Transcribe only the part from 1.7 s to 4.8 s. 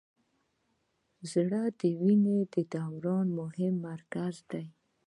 د وینې د دوران مهم مرکز دی.